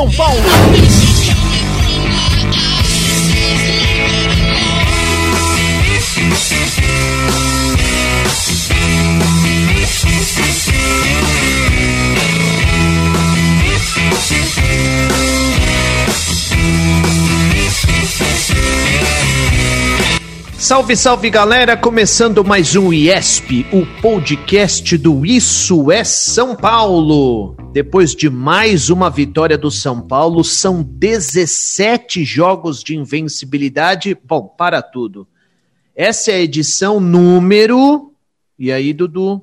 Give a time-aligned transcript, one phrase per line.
[0.00, 0.40] São Paulo.
[20.56, 21.76] Salve, salve galera!
[21.76, 27.59] Começando mais um IESP, o podcast do Isso é São Paulo.
[27.72, 34.16] Depois de mais uma vitória do São Paulo, são 17 jogos de invencibilidade.
[34.24, 35.26] Bom, para tudo.
[35.94, 38.12] Essa é a edição número.
[38.58, 39.40] E aí, Dudu?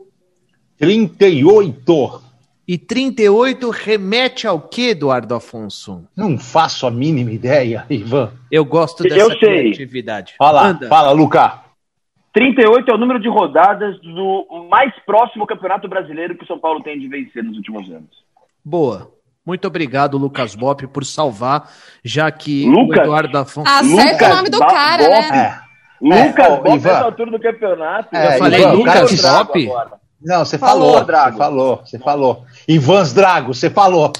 [0.77, 2.21] 38.
[2.67, 6.03] E 38 remete ao que, Eduardo Afonso?
[6.15, 8.33] Não faço a mínima ideia, Ivan.
[8.51, 9.39] Eu gosto dessa Eu sei.
[9.39, 10.33] criatividade.
[10.37, 10.89] Fala, Anda.
[10.89, 11.63] fala, Luca.
[12.37, 16.83] 38 é o número de rodadas do mais próximo campeonato brasileiro que o São Paulo
[16.83, 18.09] tem de vencer nos últimos anos.
[18.63, 19.11] Boa.
[19.43, 21.67] Muito obrigado, Lucas Bop, por salvar,
[22.03, 22.99] já que Lucas?
[22.99, 23.67] o Eduardo Afonso.
[23.67, 25.31] Acerta Lucas o nome do cara, Bop.
[25.31, 25.59] né?
[25.99, 26.27] É.
[26.27, 26.73] Lucas, É, Ivan.
[26.73, 28.15] nessa altura do campeonato.
[28.15, 29.69] É, Eu falei Ivan, Lucas Bop?
[30.21, 31.31] Não, você Falou, falou, Drago.
[31.31, 32.45] você falou, você falou.
[32.67, 34.13] Ivans Drago, você falou.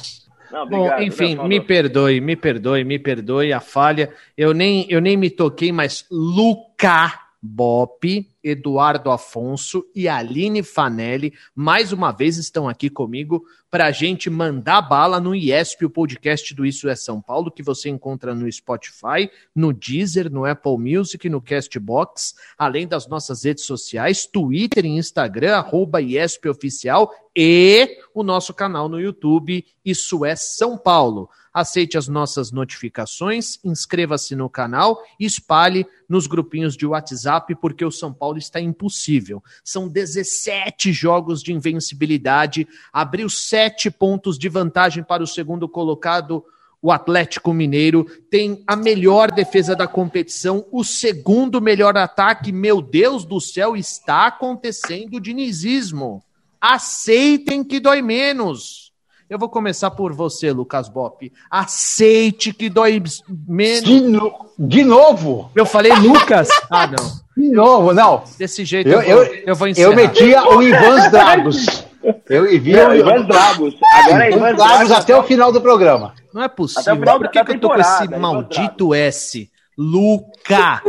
[0.52, 4.10] Não, Bom, obrigado, enfim, não, me perdoe, me perdoe, me perdoe a falha.
[4.36, 11.92] Eu nem, eu nem me toquei, mas Luca Bop, Eduardo Afonso e Aline Fanelli, mais
[11.92, 16.66] uma vez estão aqui comigo para a gente mandar bala no IESP, o podcast do
[16.66, 21.42] Isso é São Paulo, que você encontra no Spotify, no Deezer, no Apple Music, no
[21.42, 28.54] Castbox, além das nossas redes sociais, Twitter e Instagram, arroba IESP Oficial e o nosso
[28.54, 31.30] canal no YouTube, Isso é São Paulo.
[31.58, 37.90] Aceite as nossas notificações, inscreva-se no canal e espalhe nos grupinhos de WhatsApp, porque o
[37.90, 39.44] São Paulo está impossível.
[39.64, 46.46] São 17 jogos de invencibilidade, abriu sete pontos de vantagem para o segundo colocado,
[46.80, 52.52] o Atlético Mineiro, tem a melhor defesa da competição, o segundo melhor ataque.
[52.52, 56.24] Meu Deus do céu, está acontecendo o dinizismo.
[56.62, 58.87] Aceitem que dói menos.
[59.30, 61.32] Eu vou começar por você, Lucas Bop.
[61.52, 63.02] Aceite que dói
[63.48, 63.84] menos.
[63.84, 65.52] De, no- de novo?
[65.54, 66.48] Eu falei Lucas?
[66.72, 67.28] Ah, não.
[67.36, 68.24] De novo, não.
[68.38, 69.90] Desse jeito Eu, eu, vou, eu, eu vou encerrar.
[69.92, 71.86] eu metia o Ivans Dragos.
[72.30, 73.76] Eu envia o Ivan Dragos.
[74.06, 75.52] Agora é Ivan Dragos até o final.
[75.52, 76.14] do programa.
[76.34, 76.94] Não é Até possível.
[76.94, 79.52] o final Por que, que eu tô com esse Ivan maldito S?
[79.78, 80.82] Luca!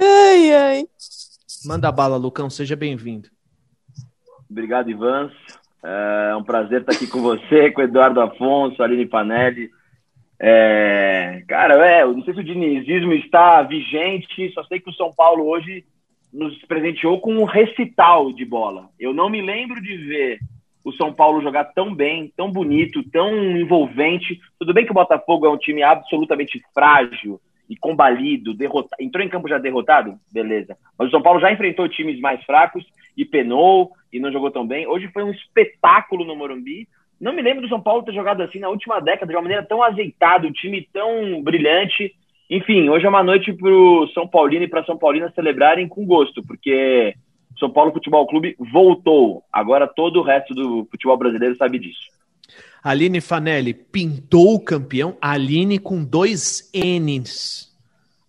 [0.00, 0.84] Ai, ai.
[1.64, 2.48] Manda bala, Lucão.
[2.50, 3.28] Seja bem-vindo.
[4.50, 5.30] Obrigado, Ivan.
[5.82, 9.70] É um prazer estar aqui com você, com o Eduardo Afonso, Aline Panelli.
[10.40, 14.94] É, cara, é, eu não sei se o dinizismo está vigente, só sei que o
[14.94, 15.84] São Paulo hoje
[16.32, 18.88] nos presenteou com um recital de bola.
[18.98, 20.38] Eu não me lembro de ver
[20.84, 24.40] o São Paulo jogar tão bem, tão bonito, tão envolvente.
[24.58, 28.96] Tudo bem que o Botafogo é um time absolutamente frágil e combalido, derrota...
[28.98, 30.18] entrou em campo já derrotado?
[30.32, 30.76] Beleza.
[30.98, 32.84] Mas o São Paulo já enfrentou times mais fracos
[33.16, 34.86] e penou e não jogou tão bem.
[34.86, 36.88] Hoje foi um espetáculo no Morumbi.
[37.20, 39.64] Não me lembro do São Paulo ter jogado assim na última década, de uma maneira
[39.64, 42.14] tão azeitada, um time tão brilhante.
[42.48, 46.06] Enfim, hoje é uma noite para o São Paulino e para São Paulina celebrarem com
[46.06, 47.14] gosto, porque
[47.58, 49.42] São Paulo Futebol Clube voltou.
[49.52, 52.17] Agora todo o resto do futebol brasileiro sabe disso.
[52.82, 55.16] Aline Fanelli pintou o campeão.
[55.20, 57.68] Aline com dois N's.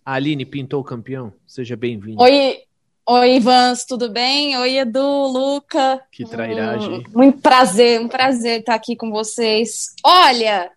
[0.04, 1.32] Aline pintou o campeão.
[1.46, 2.20] Seja bem-vindo.
[2.20, 2.58] Oi,
[3.06, 4.56] oi, Ivans, tudo bem?
[4.56, 6.02] Oi, Edu, Luca.
[6.10, 6.98] Que trairagem.
[6.98, 9.94] Hum, muito prazer, um prazer estar aqui com vocês.
[10.04, 10.70] Olha,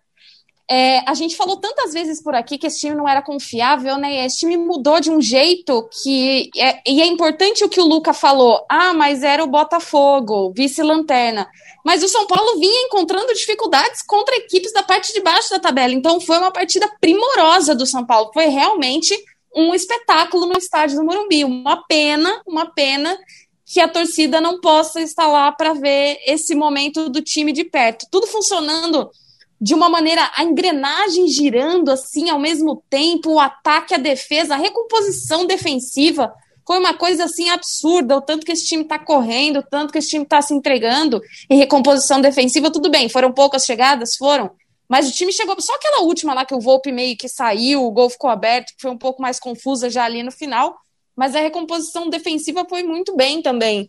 [0.70, 4.24] é, a gente falou tantas vezes por aqui que esse time não era confiável, né?
[4.24, 6.48] Esse time mudou de um jeito que.
[6.56, 8.64] É, e é importante o que o Luca falou.
[8.68, 11.46] Ah, mas era o Botafogo, vice-lanterna.
[11.84, 15.92] Mas o São Paulo vinha encontrando dificuldades contra equipes da parte de baixo da tabela.
[15.92, 18.30] Então foi uma partida primorosa do São Paulo.
[18.32, 19.14] Foi realmente
[19.54, 21.44] um espetáculo no estádio do Morumbi.
[21.44, 23.18] Uma pena, uma pena
[23.66, 28.06] que a torcida não possa estar lá para ver esse momento do time de perto.
[28.10, 29.10] Tudo funcionando
[29.60, 34.58] de uma maneira, a engrenagem girando assim ao mesmo tempo, o ataque, a defesa, a
[34.58, 36.32] recomposição defensiva.
[36.66, 39.98] Foi uma coisa assim absurda, o tanto que esse time está correndo, o tanto que
[39.98, 44.50] esse time está se entregando em recomposição defensiva, tudo bem, foram poucas chegadas, foram,
[44.88, 47.90] mas o time chegou, só aquela última lá que o Volpe meio que saiu, o
[47.90, 50.76] gol ficou aberto, que foi um pouco mais confusa já ali no final,
[51.16, 53.88] mas a recomposição defensiva foi muito bem também.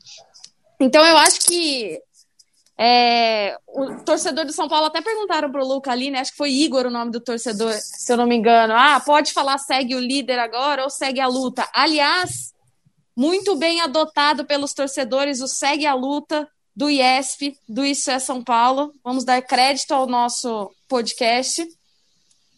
[0.80, 2.00] Então eu acho que
[2.78, 6.20] é, o torcedor do São Paulo até perguntaram pro Luca ali, né?
[6.20, 8.74] Acho que foi Igor o nome do torcedor, se eu não me engano.
[8.76, 11.68] Ah, pode falar segue o líder agora ou segue a luta.
[11.74, 12.54] Aliás,
[13.16, 18.44] muito bem adotado pelos torcedores o segue a luta do IESP, do Isso é São
[18.44, 18.94] Paulo.
[19.02, 21.66] Vamos dar crédito ao nosso podcast.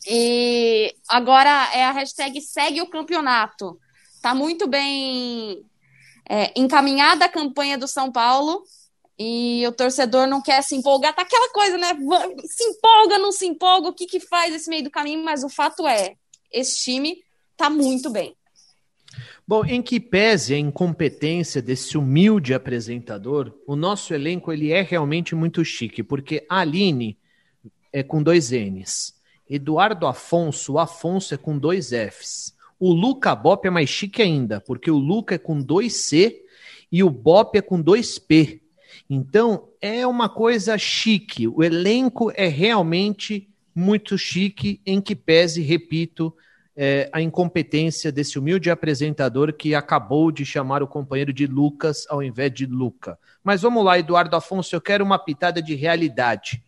[0.09, 3.79] E agora é a hashtag segue o campeonato.
[4.19, 5.63] Tá muito bem
[6.27, 8.63] é, encaminhada a campanha do São Paulo
[9.19, 11.87] e o torcedor não quer se empolgar, tá aquela coisa, né?
[12.45, 15.49] Se empolga, não se empolga, o que que faz esse meio do caminho, mas o
[15.49, 16.15] fato é,
[16.51, 17.23] esse time
[17.55, 18.35] tá muito bem.
[19.47, 25.33] Bom, em que pese a incompetência desse humilde apresentador, o nosso elenco ele é realmente
[25.33, 27.17] muito chique, porque a Aline
[27.91, 29.15] é com dois N's,
[29.49, 32.55] Eduardo Afonso, o Afonso é com dois F's.
[32.79, 36.43] O Luca Bop é mais chique ainda, porque o Luca é com dois C
[36.91, 38.61] e o Bop é com dois P.
[39.09, 41.47] Então, é uma coisa chique.
[41.47, 46.33] O elenco é realmente muito chique, em que pese, repito,
[46.75, 52.21] é, a incompetência desse humilde apresentador que acabou de chamar o companheiro de Lucas ao
[52.21, 53.17] invés de Luca.
[53.43, 56.63] Mas vamos lá, Eduardo Afonso, eu quero uma pitada de realidade.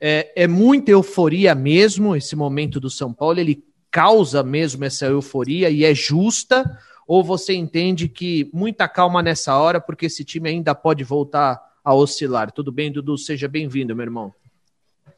[0.00, 5.68] É, é muita euforia mesmo esse momento do São Paulo, ele causa mesmo essa euforia
[5.68, 10.74] e é justa, ou você entende que muita calma nessa hora, porque esse time ainda
[10.74, 12.50] pode voltar a oscilar?
[12.52, 13.16] Tudo bem, Dudu?
[13.18, 14.32] Seja bem-vindo, meu irmão.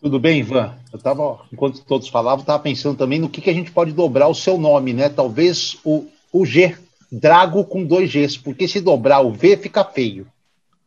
[0.00, 0.75] Tudo bem, Ivan?
[0.93, 4.28] Eu estava, enquanto todos falavam, estava pensando também no que, que a gente pode dobrar
[4.28, 5.08] o seu nome, né?
[5.08, 6.76] Talvez o, o G,
[7.11, 10.26] Drago com dois Gs, porque se dobrar o V fica feio.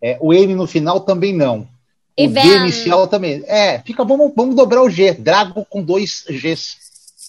[0.02, 1.62] É, o M no final também não.
[1.62, 3.44] O E D inicial também.
[3.48, 6.78] É, fica, vamos, vamos dobrar o G, Drago com dois Gs.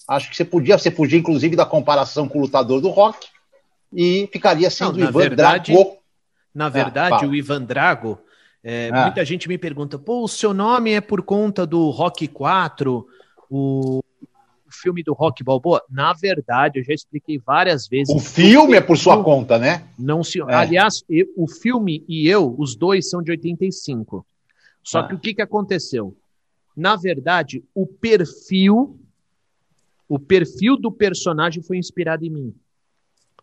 [0.09, 3.27] Acho que você podia, você podia inclusive da comparação com o lutador do rock
[3.93, 5.97] e ficaria sendo Não, na Ivan verdade- Drago.
[6.55, 7.29] Na verdade, fala.
[7.29, 8.19] o Ivan Drago,
[8.63, 9.03] é, Ah.
[9.05, 13.07] muita gente me pergunta, pô, o seu nome é por conta do Rock 4,
[13.51, 15.83] o, o filme do Rock Balboa?
[15.89, 18.15] Na verdade, eu já expliquei várias vezes.
[18.15, 19.85] O filme é por sua conta, né?
[19.99, 20.55] Não se, É.
[20.55, 24.27] Aliás, eu- o filme e eu, os dois são de 85.
[24.83, 25.09] Só Ah.
[25.09, 26.17] que o que, que aconteceu?
[26.77, 28.99] Na verdade, o perfil,
[30.09, 32.55] o perfil do personagem foi inspirado em mim.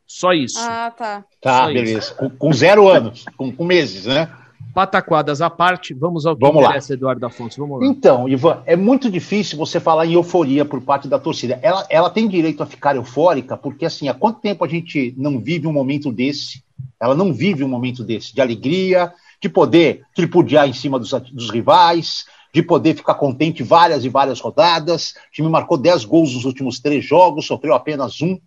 [0.07, 0.57] Só isso.
[0.59, 1.25] Ah, tá.
[1.41, 2.13] Tá, Só beleza.
[2.13, 4.31] Com, com zero anos, com, com meses, né?
[4.73, 6.69] Pataquadas à parte, vamos ao que Vamos lá.
[6.69, 7.59] interessa, Eduardo Afonso.
[7.61, 7.87] Vamos lá.
[7.87, 11.57] Então, Ivan, é muito difícil você falar em euforia por parte da torcida.
[11.61, 15.39] Ela, ela tem direito a ficar eufórica, porque assim, há quanto tempo a gente não
[15.39, 16.63] vive um momento desse?
[16.99, 21.49] Ela não vive um momento desse, de alegria, de poder tripudiar em cima dos, dos
[21.49, 25.11] rivais, de poder ficar contente várias e várias rodadas.
[25.29, 28.37] O time marcou 10 gols nos últimos três jogos, sofreu apenas um.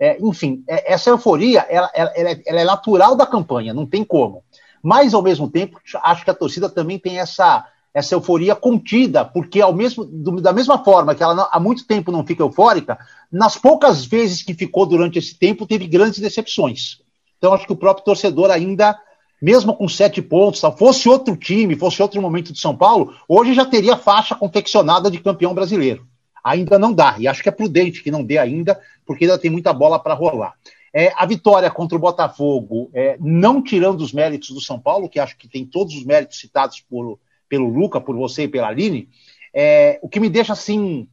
[0.00, 3.84] É, enfim, é- essa euforia ela, ela- ela é, ela é natural da campanha, não
[3.84, 4.44] tem como.
[4.82, 9.60] Mas, ao mesmo tempo, acho que a torcida também tem essa, essa euforia contida, porque
[9.60, 12.98] ao mesmo, do- da mesma forma que ela não- há muito tempo não fica eufórica,
[13.30, 17.00] nas poucas vezes que ficou durante esse tempo, teve grandes decepções.
[17.38, 18.98] Então, acho que o próprio torcedor ainda,
[19.40, 23.64] mesmo com sete pontos, fosse outro time, fosse outro momento de São Paulo, hoje já
[23.64, 26.06] teria faixa confeccionada de campeão brasileiro.
[26.42, 29.50] Ainda não dá, e acho que é prudente que não dê ainda, porque ainda tem
[29.50, 30.54] muita bola para rolar.
[31.00, 35.20] É, a vitória contra o Botafogo, é, não tirando os méritos do São Paulo, que
[35.20, 39.08] acho que tem todos os méritos citados por, pelo Luca, por você e pela Aline,
[39.54, 41.08] é, o que me deixa assim,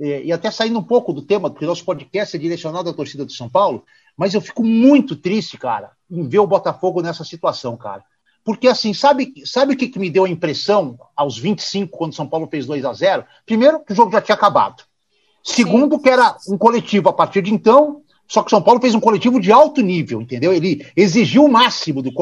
[0.00, 3.26] é, e até saindo um pouco do tema, porque nosso podcast é direcionado à torcida
[3.26, 3.84] do São Paulo,
[4.16, 8.02] mas eu fico muito triste, cara, em ver o Botafogo nessa situação, cara.
[8.42, 12.16] Porque, assim, sabe, sabe o que, que me deu a impressão aos 25, quando o
[12.16, 14.82] São Paulo fez 2 a 0 Primeiro, que o jogo já tinha acabado.
[15.44, 18.94] Segundo, que era um coletivo a partir de então, só que o São Paulo fez
[18.94, 20.52] um coletivo de alto nível, entendeu?
[20.52, 22.12] Ele exigiu o máximo do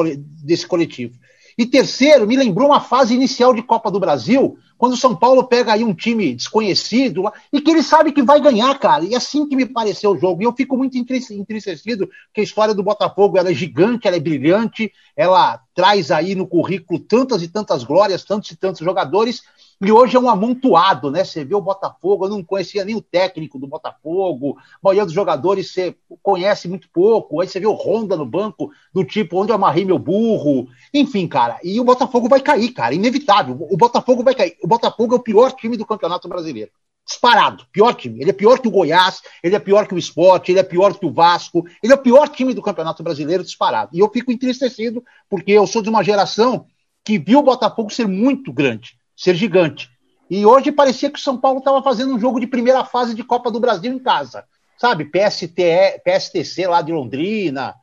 [0.42, 1.12] desse coletivo.
[1.58, 5.44] E terceiro, me lembrou uma fase inicial de Copa do Brasil, quando o São Paulo
[5.44, 9.04] pega aí um time desconhecido e que ele sabe que vai ganhar, cara.
[9.04, 10.40] E é assim que me pareceu o jogo.
[10.40, 14.16] E eu fico muito entriste- entristecido, porque a história do Botafogo ela é gigante, ela
[14.16, 19.42] é brilhante, ela traz aí no currículo tantas e tantas glórias, tantos e tantos jogadores,
[19.80, 21.22] E hoje é um amontoado, né?
[21.22, 25.14] Você vê o Botafogo, eu não conhecia nem o técnico do Botafogo, a maioria dos
[25.14, 29.52] jogadores você conhece muito pouco, aí você vê o Honda no banco, do tipo, onde
[29.52, 31.60] eu amarrei meu burro, enfim, cara.
[31.62, 33.56] E o Botafogo vai cair, cara, inevitável.
[33.70, 34.56] O Botafogo vai cair.
[34.60, 36.72] O Botafogo é o pior time do Campeonato Brasileiro.
[37.06, 38.20] Disparado, pior time.
[38.20, 40.92] Ele é pior que o Goiás, ele é pior que o Sport, ele é pior
[40.98, 43.90] que o Vasco, ele é o pior time do Campeonato Brasileiro disparado.
[43.94, 46.66] E eu fico entristecido, porque eu sou de uma geração
[47.04, 49.90] que viu o Botafogo ser muito grande ser gigante.
[50.30, 53.24] E hoje parecia que o São Paulo estava fazendo um jogo de primeira fase de
[53.24, 54.44] Copa do Brasil em casa.
[54.78, 57.74] Sabe, PSTE, PSTC lá de Londrina,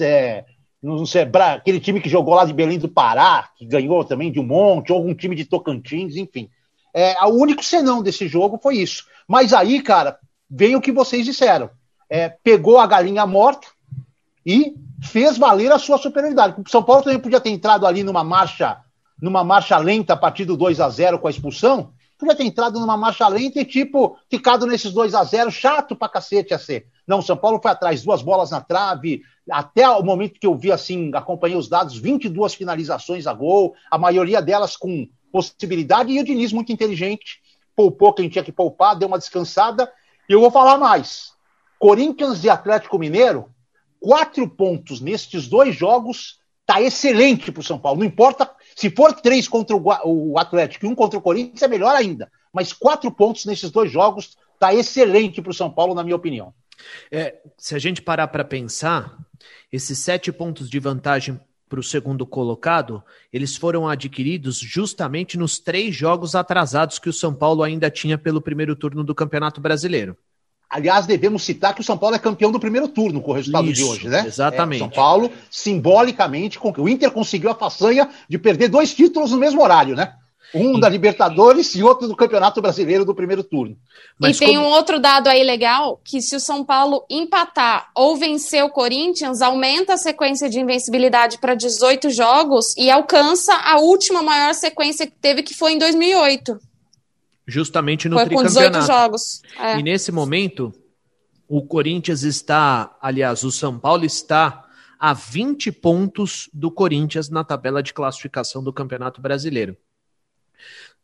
[0.00, 0.46] é,
[0.82, 4.40] não sei, aquele time que jogou lá de Belém do Pará, que ganhou também de
[4.40, 6.48] um monte, ou um time de Tocantins, enfim.
[6.94, 9.04] É, o único senão desse jogo foi isso.
[9.26, 10.18] Mas aí, cara,
[10.48, 11.68] vem o que vocês disseram.
[12.08, 13.68] É, pegou a galinha morta
[14.46, 16.58] e fez valer a sua superioridade.
[16.58, 18.78] O São Paulo também podia ter entrado ali numa marcha
[19.20, 22.80] numa marcha lenta a partir do 2 a 0 com a expulsão, podia ter entrado
[22.80, 26.86] numa marcha lenta e, tipo, ficado nesses 2 a 0 chato pra cacete a ser.
[27.06, 30.72] Não, São Paulo foi atrás, duas bolas na trave, até o momento que eu vi,
[30.72, 36.24] assim, acompanhei os dados, 22 finalizações a gol, a maioria delas com possibilidade, e o
[36.24, 37.40] Diniz muito inteligente,
[37.74, 39.90] poupou quem tinha que poupar, deu uma descansada,
[40.28, 41.32] e eu vou falar mais.
[41.78, 43.48] Corinthians e Atlético Mineiro,
[44.00, 49.48] quatro pontos nestes dois jogos, tá excelente pro São Paulo, não importa se for três
[49.48, 52.30] contra o Atlético e um contra o Corinthians, é melhor ainda.
[52.52, 56.54] Mas quatro pontos nesses dois jogos está excelente para o São Paulo, na minha opinião.
[57.10, 59.18] É, se a gente parar para pensar,
[59.72, 65.92] esses sete pontos de vantagem para o segundo colocado, eles foram adquiridos justamente nos três
[65.92, 70.16] jogos atrasados que o São Paulo ainda tinha pelo primeiro turno do Campeonato Brasileiro.
[70.70, 73.70] Aliás, devemos citar que o São Paulo é campeão do primeiro turno com o resultado
[73.70, 74.24] Isso, de hoje, né?
[74.26, 74.82] Exatamente.
[74.82, 79.62] É, São Paulo, simbolicamente, o Inter conseguiu a façanha de perder dois títulos no mesmo
[79.62, 80.12] horário, né?
[80.54, 83.76] Um da Libertadores e outro do Campeonato Brasileiro do primeiro turno.
[84.18, 84.66] Mas e tem como...
[84.66, 89.42] um outro dado aí legal, que se o São Paulo empatar ou vencer o Corinthians,
[89.42, 95.16] aumenta a sequência de invencibilidade para 18 jogos e alcança a última maior sequência que
[95.20, 96.58] teve, que foi em 2008
[97.48, 99.40] justamente no Foi com 18 jogos.
[99.58, 99.78] É.
[99.78, 100.70] E nesse momento,
[101.48, 104.66] o Corinthians está, aliás, o São Paulo está
[105.00, 109.74] a 20 pontos do Corinthians na tabela de classificação do Campeonato Brasileiro.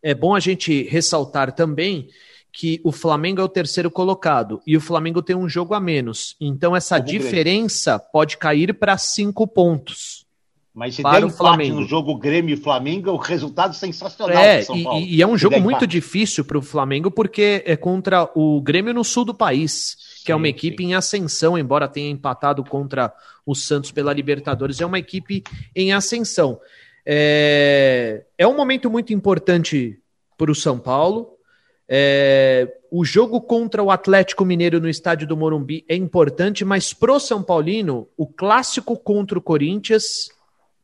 [0.02, 2.10] É bom a gente ressaltar também
[2.52, 6.36] que o Flamengo é o terceiro colocado e o Flamengo tem um jogo a menos.
[6.38, 10.23] Então essa diferença pode cair para cinco pontos.
[10.74, 14.36] Mas se para der o Flamengo no jogo Grêmio e Flamengo, o resultado é sensacional.
[14.36, 18.60] É, e, e, é um jogo muito difícil para o Flamengo, porque é contra o
[18.60, 20.90] Grêmio no sul do país, que sim, é uma equipe sim.
[20.90, 23.14] em ascensão, embora tenha empatado contra
[23.46, 25.44] o Santos pela Libertadores, é uma equipe
[25.76, 26.58] em ascensão.
[27.06, 30.00] É, é um momento muito importante
[30.36, 31.34] para o São Paulo.
[31.88, 37.20] É, o jogo contra o Atlético Mineiro no estádio do Morumbi é importante, mas pro
[37.20, 40.34] São Paulino, o clássico contra o Corinthians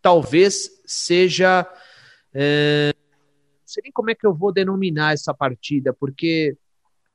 [0.02, 1.66] talvez seja.
[2.32, 6.56] É, não sei nem como é que eu vou denominar essa partida, porque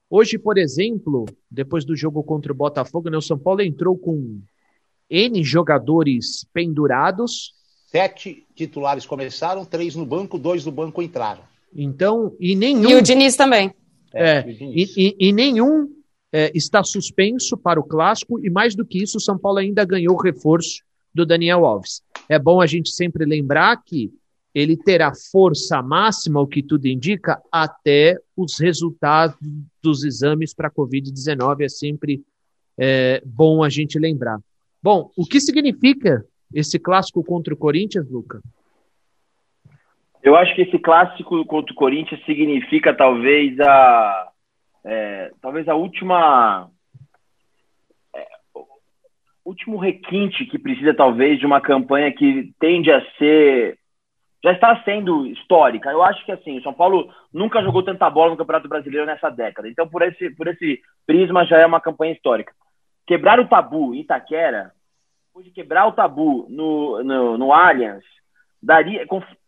[0.09, 4.41] hoje, por exemplo, depois do jogo contra o Botafogo, né, o São Paulo entrou com
[5.09, 7.53] N jogadores pendurados.
[7.87, 11.43] Sete titulares começaram, três no banco, dois no banco entraram.
[11.73, 12.89] Então, e nenhum.
[12.89, 13.73] E o Diniz também.
[14.13, 15.89] É, é e, e, e, nenhum
[16.31, 19.83] é, está suspenso para o clássico, e mais do que isso, o São Paulo ainda
[19.83, 22.01] ganhou o reforço do Daniel Alves.
[22.29, 24.11] É bom a gente sempre lembrar que
[24.53, 29.37] ele terá força máxima, o que tudo indica, até os resultados
[29.83, 31.61] dos exames para Covid-19.
[31.61, 32.23] É sempre
[32.77, 34.39] é, bom a gente lembrar.
[34.81, 38.41] Bom, o que significa esse clássico contra o Corinthians, Luca?
[40.23, 44.31] Eu acho que esse clássico contra o Corinthians significa talvez a
[44.85, 46.69] é, talvez a última
[49.45, 53.77] último requinte que precisa, talvez, de uma campanha que tende a ser.
[54.43, 55.91] Já está sendo histórica.
[55.91, 59.29] Eu acho que assim, o São Paulo nunca jogou tanta bola no Campeonato Brasileiro nessa
[59.29, 59.69] década.
[59.69, 62.53] Então, por esse, por esse prisma, já é uma campanha histórica.
[63.07, 64.71] Quebrar o tabu em Itaquera,
[65.27, 68.03] depois de quebrar o tabu no, no, no Allianz,
[68.61, 69.05] daria,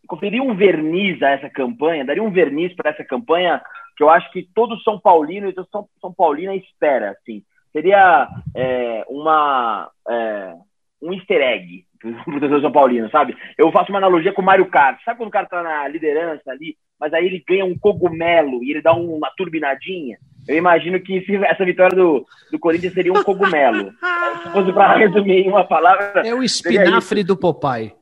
[0.08, 3.62] conferir um verniz a essa campanha, daria um verniz para essa campanha
[3.96, 8.27] que eu acho que todo São Paulino e todo São, São Paulina espera, assim seria
[8.55, 10.53] é, uma, é,
[11.01, 13.36] um easter egg pro professor São Paulino, sabe?
[13.57, 15.00] Eu faço uma analogia com o Mário Kart.
[15.03, 18.71] Sabe quando o cara tá na liderança ali, mas aí ele ganha um cogumelo e
[18.71, 20.17] ele dá uma turbinadinha?
[20.47, 23.91] Eu imagino que essa vitória do, do Corinthians seria um cogumelo.
[24.43, 26.21] Se fosse para resumir em uma palavra.
[26.25, 27.93] É o espinafre do Popeye.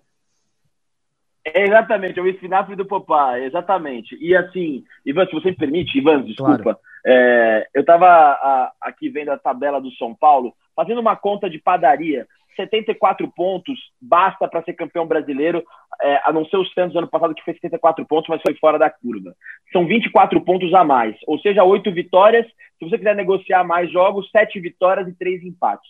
[1.54, 4.18] Exatamente, é o espinafre do Popá, exatamente.
[4.20, 6.80] E assim, Ivan, se você me permite, Ivan, desculpa, claro.
[7.06, 12.28] É, eu estava aqui vendo a tabela do São Paulo, fazendo uma conta de padaria.
[12.56, 15.64] 74 pontos basta para ser campeão brasileiro,
[16.02, 18.80] é, a não ser o Santos ano passado que fez 74 pontos, mas foi fora
[18.80, 19.36] da curva.
[19.72, 22.46] São 24 pontos a mais, ou seja, 8 vitórias.
[22.80, 25.90] Se você quiser negociar mais jogos, 7 vitórias e 3 empates.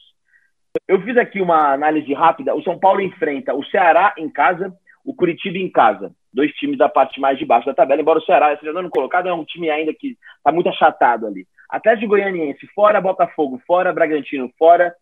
[0.87, 2.53] Eu fiz aqui uma análise rápida.
[2.53, 4.73] O São Paulo enfrenta o Ceará em casa,
[5.05, 6.11] o Curitiba em casa.
[6.35, 9.29] Dois times da parte mais de baixo da tabela, embora o Ceará seja não colocado,
[9.29, 11.47] é um time ainda que está muito achatado ali.
[11.69, 14.93] Atlético Goianiense fora, Botafogo fora, Bragantino fora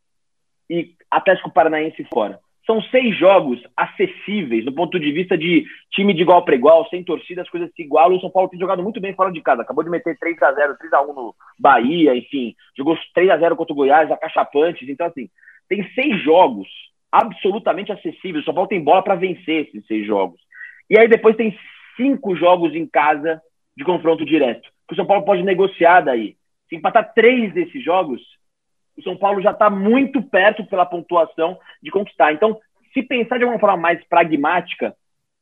[0.69, 2.39] e Atlético Paranaense fora.
[2.67, 7.03] São seis jogos acessíveis do ponto de vista de time de igual para igual, sem
[7.03, 8.15] torcida, as coisas se igualam.
[8.17, 9.63] O São Paulo tem jogado muito bem fora de casa.
[9.63, 12.55] Acabou de meter 3 a 0 3 a 1 no Bahia, enfim.
[12.77, 14.87] Jogou 3 a 0 contra o Goiás, a Cachapantes.
[14.87, 15.29] Então, assim,
[15.67, 16.69] tem seis jogos
[17.11, 18.43] absolutamente acessíveis.
[18.43, 20.39] O São Paulo tem bola para vencer esses seis jogos.
[20.89, 21.57] E aí depois tem
[21.95, 23.41] cinco jogos em casa
[23.75, 24.69] de confronto direto.
[24.91, 26.35] O São Paulo pode negociar daí.
[26.69, 28.21] Se empatar três desses jogos,
[28.97, 32.31] o São Paulo já está muito perto pela pontuação de conquistar.
[32.31, 32.59] Então,
[32.93, 34.95] se pensar de uma forma mais pragmática,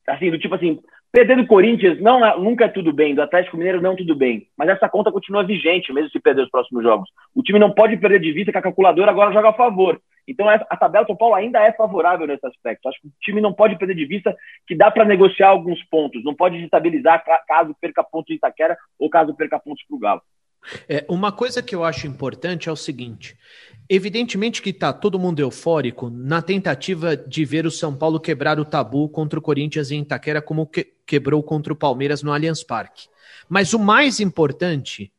[0.08, 0.80] assim, do tipo assim,
[1.12, 4.48] perder do Corinthians não, é, nunca é tudo bem, do Atlético Mineiro não tudo bem,
[4.56, 7.08] mas essa conta continua vigente, mesmo se perder os próximos jogos.
[7.34, 10.00] O time não pode perder de vista que a calculadora agora joga a favor.
[10.32, 12.88] Então a tabela do São Paulo ainda é favorável nesse aspecto.
[12.88, 14.34] Acho que o time não pode perder de vista
[14.66, 19.10] que dá para negociar alguns pontos, não pode desestabilizar caso perca pontos de Itaquera ou
[19.10, 20.22] caso perca pontos para o Galo.
[20.88, 23.36] É, uma coisa que eu acho importante é o seguinte:
[23.88, 28.64] evidentemente que está todo mundo eufórico na tentativa de ver o São Paulo quebrar o
[28.64, 33.08] tabu contra o Corinthians em Itaquera, como que, quebrou contra o Palmeiras no Allianz Parque.
[33.48, 35.12] Mas o mais importante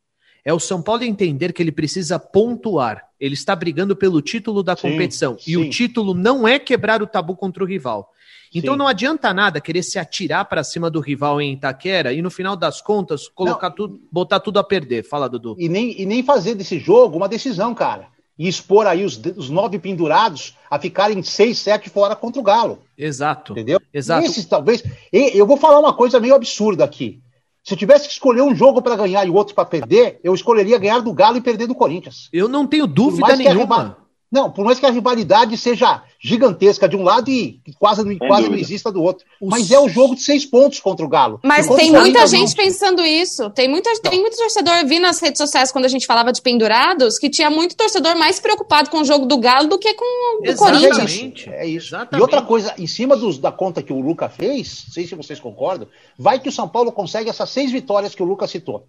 [0.45, 3.07] é o São Paulo entender que ele precisa pontuar.
[3.19, 5.37] Ele está brigando pelo título da sim, competição.
[5.37, 5.51] Sim.
[5.51, 8.09] E o título não é quebrar o tabu contra o rival.
[8.53, 8.77] Então sim.
[8.77, 12.55] não adianta nada querer se atirar para cima do rival em Itaquera e no final
[12.55, 15.03] das contas colocar não, tudo, botar tudo a perder.
[15.03, 15.55] Fala, Dudu.
[15.57, 18.07] E nem, e nem fazer desse jogo uma decisão, cara.
[18.37, 22.79] E expor aí os, os nove pendurados a ficarem seis, sete fora contra o Galo.
[22.97, 23.53] Exato.
[23.53, 23.79] Entendeu?
[23.93, 24.25] Exato.
[24.25, 24.83] Esses talvez.
[25.11, 27.22] Eu vou falar uma coisa meio absurda aqui.
[27.63, 30.33] Se eu tivesse que escolher um jogo para ganhar e o outro para perder, eu
[30.33, 32.27] escolheria ganhar do Galo e perder do Corinthians.
[32.33, 34.02] Eu não tenho dúvida nenhuma.
[34.33, 38.57] Não, por mais que a rivalidade seja gigantesca de um lado e quase, quase não
[38.57, 39.23] exista do outro.
[39.39, 41.39] Mas é o jogo de seis pontos contra o Galo.
[41.43, 42.65] Mas tem muita gente não...
[42.65, 43.51] pensando isso.
[43.51, 46.41] Tem, muita, tem muito torcedor, eu vi nas redes sociais quando a gente falava de
[46.41, 50.41] pendurados, que tinha muito torcedor mais preocupado com o jogo do Galo do que com
[50.49, 51.45] o Corinthians.
[51.49, 51.89] É isso.
[51.89, 52.17] Exatamente.
[52.17, 55.13] E outra coisa, em cima dos, da conta que o Luca fez, não sei se
[55.13, 58.87] vocês concordam, vai que o São Paulo consegue essas seis vitórias que o Luca citou.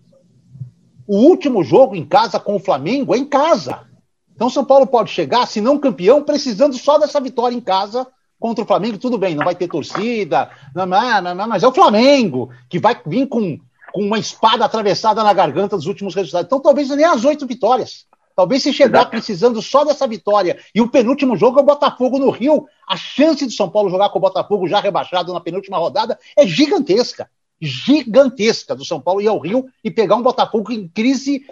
[1.07, 3.93] O último jogo em casa com o Flamengo é em casa.
[4.35, 8.07] Então São Paulo pode chegar, se não campeão, precisando só dessa vitória em casa
[8.39, 8.99] contra o Flamengo.
[8.99, 13.01] Tudo bem, não vai ter torcida, não, não, não, mas é o Flamengo que vai
[13.07, 13.59] vir com,
[13.93, 16.47] com uma espada atravessada na garganta dos últimos resultados.
[16.47, 18.07] Então talvez nem as oito vitórias.
[18.37, 22.31] Talvez se chegar precisando só dessa vitória e o penúltimo jogo é o Botafogo no
[22.31, 26.19] Rio, a chance de São Paulo jogar com o Botafogo já rebaixado na penúltima rodada
[26.37, 27.31] é gigantesca.
[27.61, 31.47] Gigantesca do São Paulo ir ao Rio e pegar um Botafogo em crise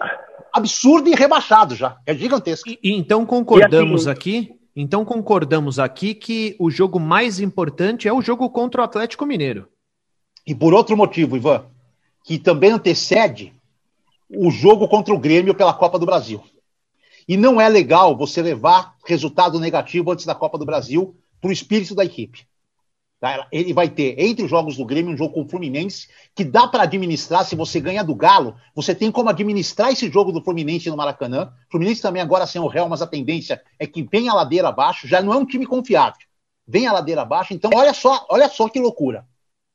[0.53, 1.97] absurdo e rebaixado já.
[2.07, 2.69] É gigantesco.
[2.69, 4.55] E, e então concordamos e assim, aqui.
[4.75, 9.69] Então concordamos aqui que o jogo mais importante é o jogo contra o Atlético Mineiro.
[10.47, 11.65] E por outro motivo, Ivan,
[12.25, 13.53] que também antecede
[14.29, 16.43] o jogo contra o Grêmio pela Copa do Brasil.
[17.29, 21.53] E não é legal você levar resultado negativo antes da Copa do Brasil para o
[21.53, 22.47] espírito da equipe.
[23.23, 23.47] Tá?
[23.53, 26.67] Ele vai ter, entre os jogos do Grêmio, um jogo com o Fluminense, que dá
[26.67, 27.45] para administrar.
[27.45, 31.53] Se você ganha do Galo, você tem como administrar esse jogo do Fluminense no Maracanã.
[31.71, 35.07] Fluminense também agora sem o réu, mas a tendência é que venha a ladeira abaixo.
[35.07, 36.19] Já não é um time confiável.
[36.67, 37.55] Vem a ladeira abaixo.
[37.55, 39.25] Então, olha só, olha só que loucura.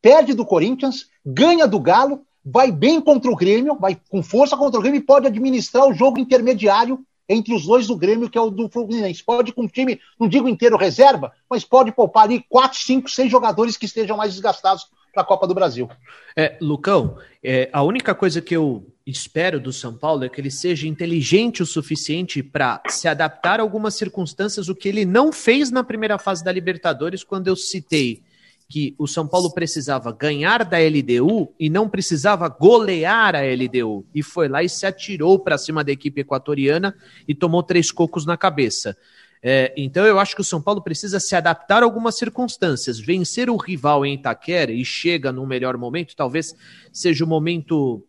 [0.02, 4.78] Perde do Corinthians, ganha do Galo, vai bem contra o Grêmio, vai com força contra
[4.78, 8.42] o Grêmio e pode administrar o jogo intermediário entre os dois do Grêmio, que é
[8.42, 9.24] o do Fluminense.
[9.24, 13.30] Pode com o time, não digo inteiro reserva, mas pode poupar ali quatro, cinco, seis
[13.30, 15.90] jogadores que estejam mais desgastados para a Copa do Brasil.
[16.36, 20.52] É, Lucão, é, a única coisa que eu espero do São Paulo é que ele
[20.52, 25.72] seja inteligente o suficiente para se adaptar a algumas circunstâncias, o que ele não fez
[25.72, 28.22] na primeira fase da Libertadores, quando eu citei
[28.69, 34.06] que o São Paulo precisava ganhar da LDU e não precisava golear a LDU.
[34.13, 36.93] E foi lá e se atirou para cima da equipe equatoriana
[37.27, 38.97] e tomou três cocos na cabeça.
[39.41, 42.99] É, então eu acho que o São Paulo precisa se adaptar a algumas circunstâncias.
[42.99, 46.53] Vencer o rival em Itaquera e chega num melhor momento, talvez
[46.91, 48.06] seja o momento.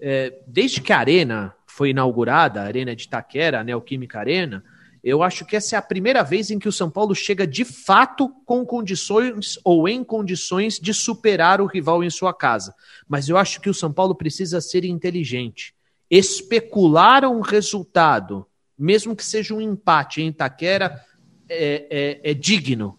[0.00, 4.64] É, desde que a Arena foi inaugurada, a Arena de Itaquera, a Neoquímica Arena,
[5.02, 7.64] Eu acho que essa é a primeira vez em que o São Paulo chega de
[7.64, 12.72] fato com condições ou em condições de superar o rival em sua casa.
[13.08, 15.74] Mas eu acho que o São Paulo precisa ser inteligente.
[16.08, 18.46] Especular um resultado,
[18.78, 21.00] mesmo que seja um empate em Itaquera,
[21.48, 22.96] é, é, é digno.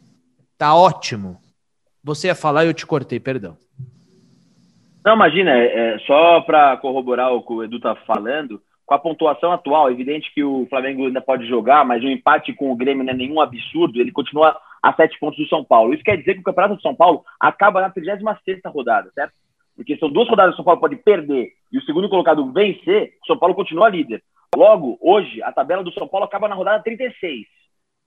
[0.57, 1.39] Tá ótimo.
[2.03, 3.57] Você ia falar e eu te cortei, perdão.
[5.05, 8.61] Não, imagina, é, é só para corroborar o que o Edu tá falando,
[8.93, 12.71] com a pontuação atual, evidente que o Flamengo ainda pode jogar, mas o empate com
[12.71, 15.93] o Grêmio não é nenhum absurdo, ele continua a sete pontos do São Paulo.
[15.93, 19.33] Isso quer dizer que o Campeonato do São Paulo acaba na 36 rodada, certo?
[19.75, 23.13] Porque são duas rodadas que o São Paulo pode perder e o segundo colocado vencer,
[23.23, 24.21] o São Paulo continua líder.
[24.55, 27.47] Logo, hoje, a tabela do São Paulo acaba na rodada 36.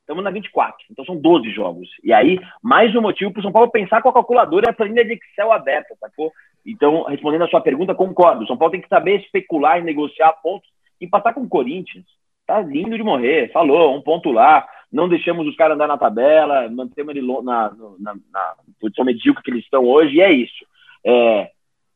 [0.00, 1.88] Estamos na 24, então são 12 jogos.
[2.04, 4.72] E aí, mais um motivo para o São Paulo pensar com a calculadora e a
[4.72, 6.30] planilha de Excel aberta, sacou?
[6.64, 8.44] Então, respondendo a sua pergunta, concordo.
[8.44, 10.68] O São Paulo tem que saber especular e negociar pontos.
[11.00, 12.04] Empatar com o Corinthians.
[12.46, 13.50] Tá lindo de morrer.
[13.52, 14.66] Falou, um ponto lá.
[14.92, 19.50] Não deixamos os caras andar na tabela, mantemos ele na, na, na posição medíocre que
[19.50, 20.64] eles estão hoje, e é isso.
[21.04, 21.50] É,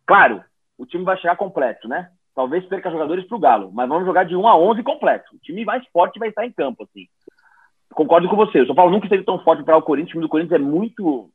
[0.04, 0.42] claro,
[0.76, 2.10] o time vai chegar completo, né?
[2.34, 5.34] Talvez perca jogadores para o Galo, mas vamos jogar de 1 a 11 completo.
[5.34, 7.06] O time mais forte vai estar em campo, assim.
[7.92, 8.60] Concordo com você.
[8.60, 10.10] O São Paulo nunca esteve tão forte para o Corinthians.
[10.10, 11.30] O time do Corinthians é muito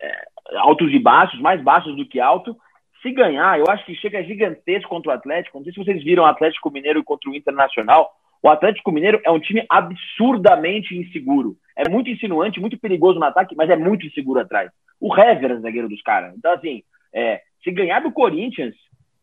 [0.00, 2.56] é, altos e baixos, mais baixos do que alto.
[3.02, 5.58] Se ganhar, eu acho que chega gigantesco contra o Atlético.
[5.58, 8.10] Não sei se vocês viram o Atlético Mineiro contra o Internacional.
[8.42, 11.56] O Atlético Mineiro é um time absurdamente inseguro.
[11.76, 14.70] É muito insinuante, muito perigoso no ataque, mas é muito inseguro atrás.
[15.00, 16.34] O Hever é zagueiro dos caras.
[16.36, 16.82] Então, assim,
[17.12, 18.74] é, se ganhar do Corinthians,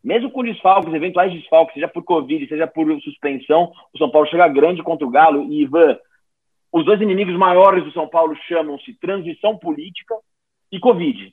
[0.02, 4.48] mesmo com desfalques, eventuais desfalques, seja por Covid, seja por suspensão, o São Paulo chega
[4.48, 5.44] grande contra o Galo.
[5.52, 5.96] E, Ivan,
[6.72, 10.14] os dois inimigos maiores do São Paulo chamam-se transição política
[10.70, 11.32] e Covid.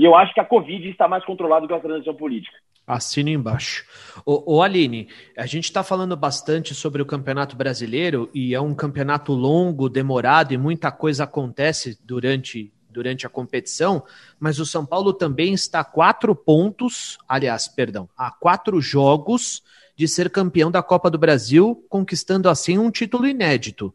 [0.00, 2.56] E eu acho que a Covid está mais controlada que a transição política.
[2.86, 3.84] Assino embaixo.
[4.24, 8.74] O, o Aline, a gente está falando bastante sobre o Campeonato Brasileiro e é um
[8.74, 14.02] campeonato longo, demorado e muita coisa acontece durante, durante a competição,
[14.38, 19.62] mas o São Paulo também está a quatro pontos, aliás, perdão, a quatro jogos
[19.94, 23.94] de ser campeão da Copa do Brasil, conquistando assim um título inédito.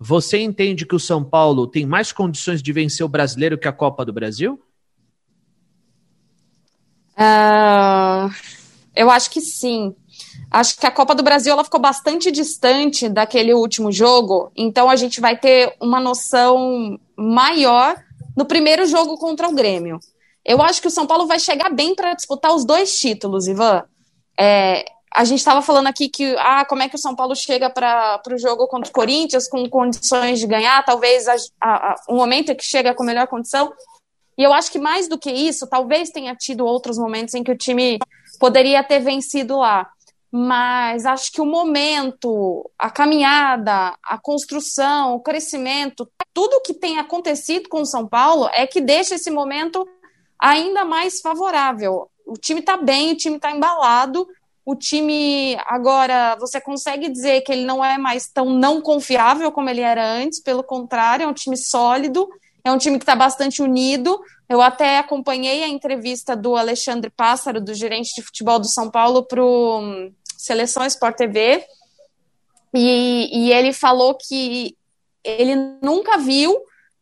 [0.00, 3.72] Você entende que o São Paulo tem mais condições de vencer o brasileiro que a
[3.72, 4.60] Copa do Brasil?
[7.16, 8.32] Uh,
[8.94, 9.94] eu acho que sim.
[10.50, 14.94] Acho que a Copa do Brasil ela ficou bastante distante daquele último jogo, então a
[14.94, 17.96] gente vai ter uma noção maior
[18.36, 19.98] no primeiro jogo contra o Grêmio.
[20.44, 23.82] Eu acho que o São Paulo vai chegar bem para disputar os dois títulos, Ivan.
[24.38, 27.70] É, a gente estava falando aqui que ah, como é que o São Paulo chega
[27.70, 32.54] para o jogo contra o Corinthians com condições de ganhar, talvez a, a, o momento
[32.54, 33.72] que chega com melhor condição.
[34.36, 37.52] E eu acho que mais do que isso, talvez tenha tido outros momentos em que
[37.52, 37.98] o time
[38.38, 39.88] poderia ter vencido lá.
[40.30, 47.68] Mas acho que o momento, a caminhada, a construção, o crescimento, tudo que tem acontecido
[47.68, 49.86] com o São Paulo é que deixa esse momento
[50.36, 52.10] ainda mais favorável.
[52.26, 54.26] O time está bem, o time está embalado,
[54.66, 59.70] o time agora você consegue dizer que ele não é mais tão não confiável como
[59.70, 62.28] ele era antes, pelo contrário, é um time sólido
[62.64, 64.18] é um time que está bastante unido.
[64.48, 69.22] Eu até acompanhei a entrevista do Alexandre Pássaro, do gerente de futebol do São Paulo,
[69.22, 71.64] para o hum, Seleção Sport TV.
[72.72, 74.76] E, e ele falou que
[75.22, 76.56] ele nunca viu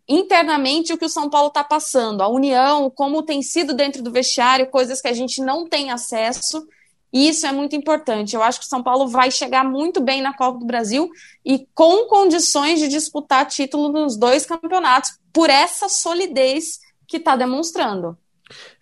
[0.09, 4.11] internamente o que o São Paulo está passando, a união, como tem sido dentro do
[4.11, 6.67] vestiário, coisas que a gente não tem acesso.
[7.13, 8.35] E isso é muito importante.
[8.35, 11.11] Eu acho que o São Paulo vai chegar muito bem na Copa do Brasil
[11.45, 18.17] e com condições de disputar título nos dois campeonatos, por essa solidez que está demonstrando.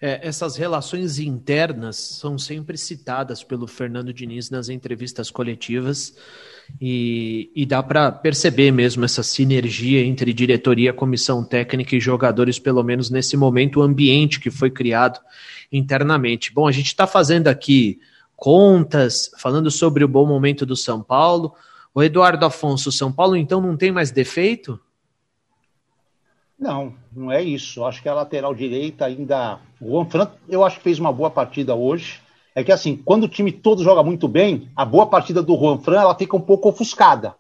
[0.00, 6.16] É, essas relações internas são sempre citadas pelo Fernando Diniz nas entrevistas coletivas
[6.80, 12.82] e, e dá para perceber mesmo essa sinergia entre diretoria, comissão técnica e jogadores, pelo
[12.82, 15.20] menos nesse momento, o ambiente que foi criado
[15.70, 16.52] internamente.
[16.52, 18.00] Bom, a gente está fazendo aqui
[18.36, 21.54] contas, falando sobre o bom momento do São Paulo.
[21.94, 24.80] O Eduardo Afonso, São Paulo então não tem mais defeito?
[26.60, 27.84] Não, não é isso.
[27.84, 29.58] Acho que a lateral direita ainda.
[29.80, 32.20] O Juan Fran, eu acho que fez uma boa partida hoje.
[32.54, 35.78] É que assim, quando o time todo joga muito bem, a boa partida do Juan
[35.78, 37.34] Fran ela fica um pouco ofuscada.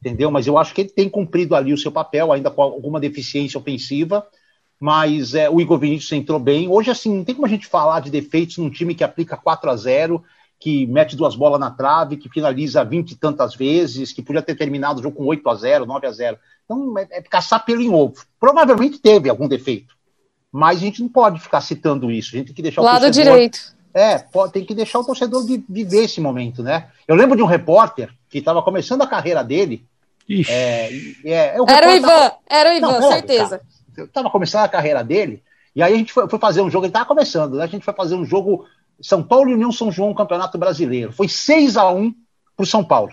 [0.00, 0.30] Entendeu?
[0.30, 3.58] Mas eu acho que ele tem cumprido ali o seu papel, ainda com alguma deficiência
[3.58, 4.26] ofensiva
[4.82, 6.68] mas é, o Igor Vinícius entrou bem.
[6.68, 9.70] Hoje, assim, não tem como a gente falar de defeitos num time que aplica 4
[9.70, 10.24] a 0
[10.62, 14.54] que mete duas bolas na trave, que finaliza 20 e tantas vezes, que podia ter
[14.54, 17.82] terminado o jogo com 8 a 0 9 a 0 Então, é, é caçar pelo
[17.82, 18.24] em ovo.
[18.38, 19.96] Provavelmente teve algum defeito,
[20.52, 22.36] mas a gente não pode ficar citando isso.
[22.36, 23.32] A gente tem que deixar Lado o torcedor...
[23.32, 23.74] direito.
[23.92, 26.90] É, pode, tem que deixar o torcedor viver esse momento, né?
[27.08, 29.84] Eu lembro de um repórter que estava começando a carreira dele,
[30.48, 30.90] É,
[31.24, 33.58] é, o era o Ivan, era o Ivan, não, certeza.
[33.58, 33.62] Cara,
[33.96, 35.42] eu tava começando a carreira dele,
[35.74, 37.64] e aí a gente foi, foi fazer um jogo, ele tava começando, né?
[37.64, 38.64] A gente foi fazer um jogo
[39.02, 41.12] São Paulo e União São João, Campeonato Brasileiro.
[41.12, 42.14] Foi 6 a 1
[42.56, 43.12] pro São Paulo.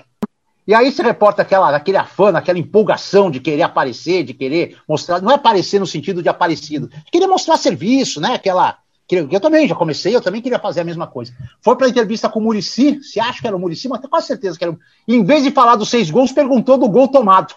[0.68, 5.20] E aí se reporta aquela, aquele afã, aquela empolgação de querer aparecer, de querer mostrar,
[5.20, 8.36] não é aparecer no sentido de aparecido, de querer mostrar serviço, né?
[8.36, 8.78] Aquela.
[9.12, 11.34] Eu também já comecei, eu também queria fazer a mesma coisa.
[11.60, 14.12] Foi para a entrevista com o Murici, se acha que era o Murici, mas tenho
[14.12, 14.78] quase certeza que era.
[15.08, 17.56] E em vez de falar dos seis gols, perguntou do gol tomado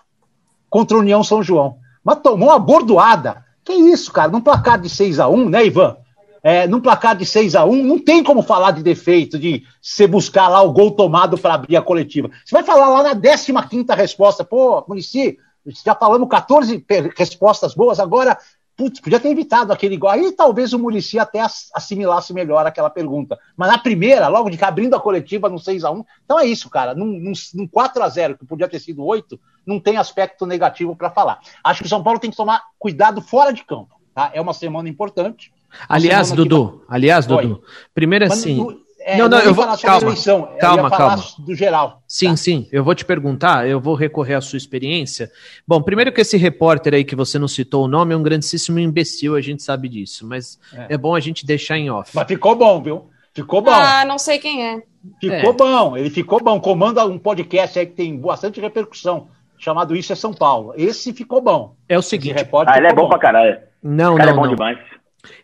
[0.70, 1.76] contra o União São João.
[2.02, 3.44] Mas tomou uma bordoada.
[3.64, 4.30] Que isso, cara?
[4.30, 5.96] Num placar de 6 a 1 né, Ivan?
[6.42, 10.06] É, num placar de 6 a 1 não tem como falar de defeito, de você
[10.06, 12.30] buscar lá o gol tomado para abrir a coletiva.
[12.44, 15.38] Você vai falar lá na 15 resposta, pô, Munici,
[15.84, 16.84] já falamos 14
[17.16, 18.36] respostas boas, agora,
[18.76, 20.10] putz, podia ter evitado aquele gol.
[20.10, 21.40] Aí talvez o Murici até
[21.74, 23.38] assimilasse melhor aquela pergunta.
[23.56, 26.46] Mas na primeira, logo de cá, abrindo a coletiva no 6 a 1 então é
[26.46, 26.94] isso, cara.
[26.94, 30.96] Num, num, num 4 a 0 que podia ter sido 8, não tem aspecto negativo
[30.96, 31.38] para falar.
[31.62, 34.00] Acho que o São Paulo tem que tomar cuidado fora de campo.
[34.14, 34.30] Tá?
[34.34, 35.52] É uma semana importante.
[35.88, 37.62] Aliás, Dudu, aliás, Dudu,
[37.94, 38.64] primeiro assim.
[39.00, 39.66] é, não, não, eu vou.
[39.78, 41.22] Calma, eleição, calma, calma.
[41.38, 42.02] Do geral.
[42.06, 42.36] Sim, tá.
[42.36, 42.68] sim.
[42.70, 45.30] Eu vou te perguntar, eu vou recorrer à sua experiência.
[45.66, 48.78] Bom, primeiro que esse repórter aí que você não citou o nome é um grandíssimo
[48.78, 52.10] imbecil, a gente sabe disso, mas é, é bom a gente deixar em off.
[52.14, 53.10] Mas ficou bom, viu?
[53.34, 53.70] Ficou bom.
[53.70, 54.82] Ah, não sei quem é.
[55.18, 55.52] Ficou é.
[55.52, 56.60] bom, ele ficou bom.
[56.60, 60.74] Comanda um podcast aí que tem bastante repercussão, chamado Isso é São Paulo.
[60.76, 61.74] Esse ficou bom.
[61.88, 62.46] É o seguinte.
[62.66, 63.58] Ah, ele é bom, bom pra caralho.
[63.82, 64.54] Não, cara não, é bom não.
[64.54, 64.78] demais.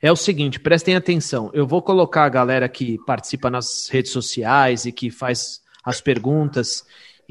[0.02, 1.50] É o seguinte, prestem atenção.
[1.52, 6.84] Eu vou colocar a galera que participa nas redes sociais e que faz as perguntas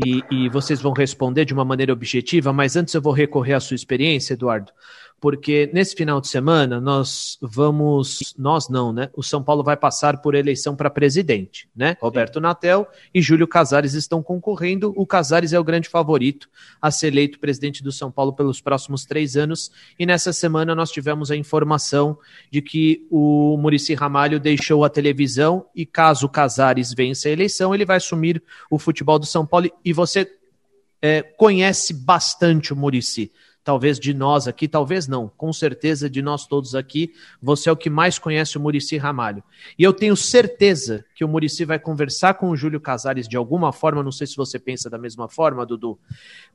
[0.04, 3.60] e, e vocês vão responder de uma maneira objetiva, mas antes eu vou recorrer à
[3.60, 4.72] sua experiência, Eduardo
[5.20, 9.10] porque nesse final de semana nós vamos, nós não, né?
[9.16, 11.98] O São Paulo vai passar por eleição para presidente, né?
[12.00, 14.94] Roberto Natel e Júlio Casares estão concorrendo.
[14.96, 16.48] O Casares é o grande favorito
[16.80, 19.72] a ser eleito presidente do São Paulo pelos próximos três anos.
[19.98, 22.20] E nessa semana nós tivemos a informação
[22.52, 27.74] de que o Murici Ramalho deixou a televisão e caso o Casares vença a eleição,
[27.74, 29.72] ele vai assumir o futebol do São Paulo.
[29.84, 30.32] E você
[31.02, 33.32] é, conhece bastante o Murici
[33.68, 37.76] talvez de nós aqui, talvez não, com certeza de nós todos aqui, você é o
[37.76, 39.44] que mais conhece o Murici Ramalho.
[39.78, 43.74] E eu tenho certeza que o Murici vai conversar com o Júlio Casares de alguma
[43.74, 46.00] forma, não sei se você pensa da mesma forma, Dudu,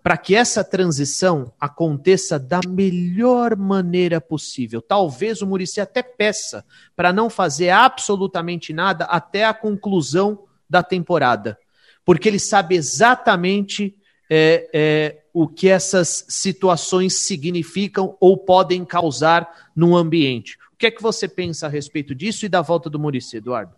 [0.02, 4.80] para que essa transição aconteça da melhor maneira possível.
[4.80, 6.64] Talvez o Murici até peça
[6.96, 11.58] para não fazer absolutamente nada até a conclusão da temporada,
[12.06, 13.94] porque ele sabe exatamente
[14.30, 20.58] é, é, o que essas situações significam ou podem causar no ambiente.
[20.74, 23.72] O que é que você pensa a respeito disso e da volta do Murici, Eduardo?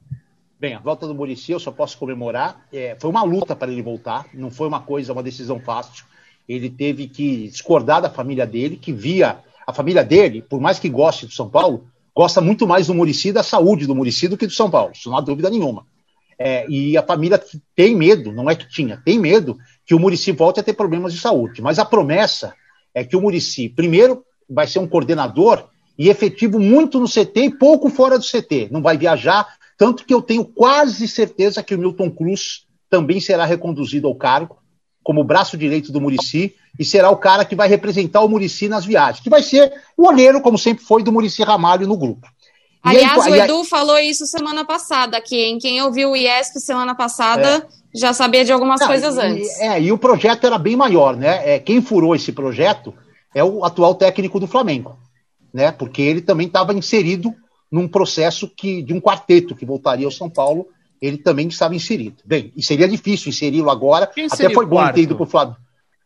[0.59, 2.67] Bem, a volta do Murici eu só posso comemorar.
[2.73, 6.05] É, foi uma luta para ele voltar, não foi uma coisa, uma decisão fácil.
[6.49, 10.89] Ele teve que discordar da família dele, que via a família dele, por mais que
[10.89, 14.47] goste do São Paulo, gosta muito mais do Murici da saúde do Murici do que
[14.47, 15.87] do São Paulo, isso não há dúvida nenhuma.
[16.39, 17.41] É, e a família
[17.75, 21.13] tem medo, não é que tinha, tem medo que o Murici volte a ter problemas
[21.13, 21.63] de saúde.
[21.63, 22.55] Mas a promessa
[22.95, 25.69] é que o Murici, primeiro, vai ser um coordenador
[25.99, 28.69] e efetivo muito no CT e pouco fora do CT.
[28.71, 29.47] Não vai viajar,
[29.79, 34.59] tanto que eu tenho quase certeza que o Milton Cruz também será reconduzido ao cargo
[35.03, 38.87] como braço direito do Murici e será o cara que vai representar o Murici nas
[38.87, 42.27] viagens, que vai ser o olheiro, como sempre foi, do Murici Ramalho no grupo.
[42.85, 46.61] Aliás, aí, o Edu aí, falou isso semana passada, que em quem ouviu o IESP
[46.61, 49.61] semana passada é já sabia de algumas Não, coisas e, antes.
[49.61, 51.55] É, e o projeto era bem maior, né?
[51.55, 52.93] É, quem furou esse projeto
[53.35, 54.99] é o atual técnico do Flamengo,
[55.53, 55.71] né?
[55.71, 57.33] Porque ele também estava inserido
[57.71, 60.67] num processo que de um quarteto que voltaria ao São Paulo,
[61.01, 62.17] ele também estava inserido.
[62.25, 65.57] Bem, e seria difícil inseri-lo agora, Quem até foi bom ter ido para o Flamengo.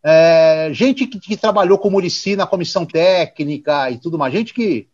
[0.04, 4.54] É, gente que, que, trabalhou com o Murici na comissão técnica e tudo mais, gente
[4.54, 4.86] que,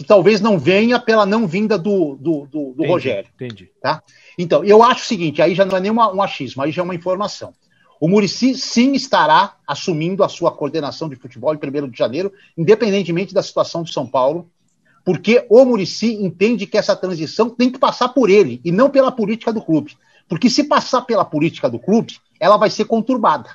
[0.00, 3.30] que talvez não venha pela não vinda do, do, do, do entendi, Rogério.
[3.34, 3.70] Entendi.
[3.82, 4.02] Tá?
[4.38, 6.80] Então, eu acho o seguinte: aí já não é nem uma, um achismo, aí já
[6.80, 7.52] é uma informação.
[8.00, 13.34] O Murici sim estará assumindo a sua coordenação de futebol em 1 de janeiro, independentemente
[13.34, 14.50] da situação de São Paulo,
[15.04, 19.12] porque o Murici entende que essa transição tem que passar por ele e não pela
[19.12, 19.98] política do clube.
[20.26, 23.50] Porque se passar pela política do clube, ela vai ser conturbada.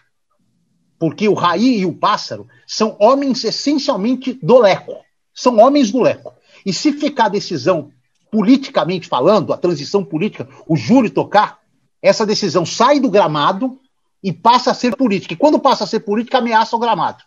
[0.99, 5.04] Porque o Raí e o Pássaro são homens essencialmente do Leco.
[5.35, 6.33] São homens do Leco.
[6.65, 7.91] E se ficar a decisão
[8.31, 11.59] politicamente falando, a transição política, o júri tocar,
[12.01, 13.79] essa decisão sai do gramado
[14.23, 15.33] e passa a ser política.
[15.33, 17.23] E quando passa a ser política, ameaça o gramado.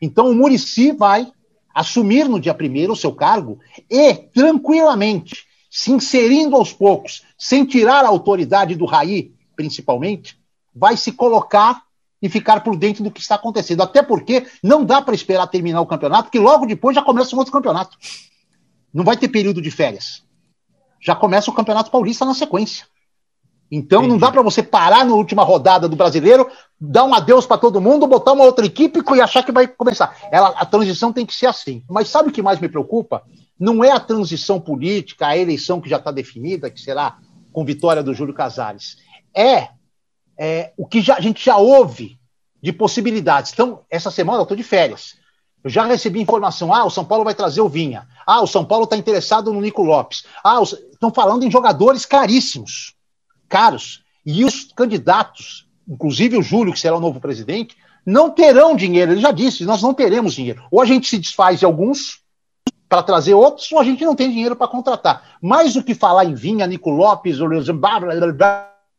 [0.00, 1.26] Então o Murici vai
[1.74, 3.58] assumir no dia primeiro o seu cargo
[3.90, 10.38] e, tranquilamente, se inserindo aos poucos, sem tirar a autoridade do Raí, principalmente,
[10.74, 11.82] vai se colocar
[12.26, 13.82] e ficar por dentro do que está acontecendo.
[13.82, 17.38] Até porque não dá para esperar terminar o campeonato, porque logo depois já começa um
[17.38, 17.96] outro campeonato.
[18.92, 20.24] Não vai ter período de férias.
[21.00, 22.86] Já começa o Campeonato Paulista na sequência.
[23.70, 24.12] Então Entendi.
[24.12, 26.48] não dá para você parar na última rodada do brasileiro,
[26.80, 30.16] dar um adeus para todo mundo, botar uma outra equipe e achar que vai começar.
[30.30, 31.82] Ela, a transição tem que ser assim.
[31.88, 33.22] Mas sabe o que mais me preocupa?
[33.58, 37.18] Não é a transição política, a eleição que já está definida, que será
[37.52, 38.96] com vitória do Júlio Casares.
[39.34, 39.68] É,
[40.38, 42.18] é o que já, a gente já ouve
[42.62, 43.52] de possibilidades.
[43.52, 45.16] Então, essa semana eu estou de férias.
[45.62, 48.06] Eu já recebi informação: ah, o São Paulo vai trazer o Vinha.
[48.26, 50.24] Ah, o São Paulo está interessado no Nico Lopes.
[50.44, 52.94] Ah, estão falando em jogadores caríssimos
[53.48, 54.04] caros.
[54.24, 59.12] E os candidatos, inclusive o Júlio, que será o novo presidente, não terão dinheiro.
[59.12, 60.64] Ele já disse: nós não teremos dinheiro.
[60.70, 62.20] Ou a gente se desfaz de alguns
[62.88, 65.36] para trazer outros, ou a gente não tem dinheiro para contratar.
[65.42, 67.40] Mais do que falar em Vinha, Nico Lopes,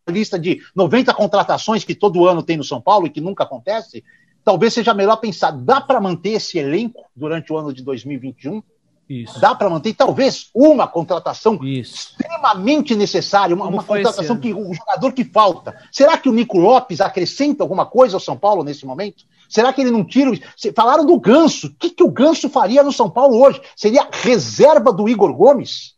[0.09, 4.03] lista de 90 contratações que todo ano tem no São Paulo e que nunca acontece,
[4.43, 8.61] talvez seja melhor pensar: dá para manter esse elenco durante o ano de 2021?
[9.09, 9.39] Isso.
[9.39, 11.95] Dá para manter, talvez, uma contratação Isso.
[11.95, 15.77] extremamente necessária, uma, uma contratação que o jogador que falta.
[15.91, 19.23] Será que o Nico Lopes acrescenta alguma coisa ao São Paulo nesse momento?
[19.47, 20.31] Será que ele não tira?
[20.75, 21.67] Falaram do Ganso.
[21.67, 23.61] O que, que o Ganso faria no São Paulo hoje?
[23.77, 25.95] Seria reserva do Igor Gomes?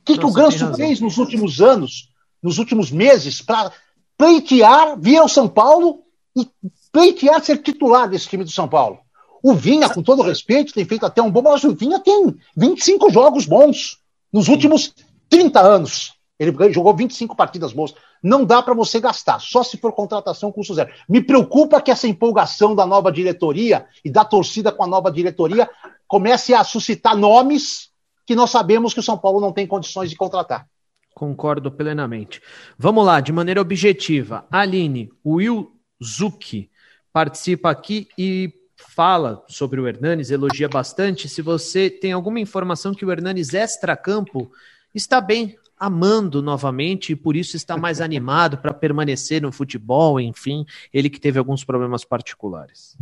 [0.00, 2.08] O que, que o Ganso fez nos últimos anos,
[2.46, 3.72] nos últimos meses, para
[4.16, 6.04] pleitear vir ao São Paulo
[6.36, 6.48] e
[6.92, 9.00] pleitear ser titular desse time do São Paulo?
[9.42, 13.10] O Vinha, com todo respeito, tem feito até um bom, mas o Vinha tem 25
[13.10, 13.98] jogos bons
[14.32, 14.94] nos últimos
[15.28, 16.14] 30 anos.
[16.38, 17.92] Ele jogou 25 partidas boas.
[18.22, 20.92] Não dá para você gastar, só se for contratação custo zero.
[21.08, 25.68] Me preocupa que essa empolgação da nova diretoria e da torcida com a nova diretoria
[26.06, 27.90] comece a suscitar nomes
[28.24, 30.68] que nós sabemos que o São Paulo não tem condições de contratar.
[31.16, 32.42] Concordo plenamente.
[32.78, 34.46] Vamos lá, de maneira objetiva.
[34.50, 35.72] Aline, Will
[36.04, 36.70] Zucchi
[37.10, 41.26] participa aqui e fala sobre o Hernanes, elogia bastante.
[41.26, 44.52] Se você tem alguma informação que o Hernanes extra-campo
[44.94, 50.66] está bem amando novamente e por isso está mais animado para permanecer no futebol, enfim,
[50.92, 52.94] ele que teve alguns problemas particulares.